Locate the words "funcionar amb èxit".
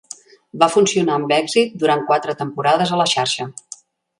0.75-1.77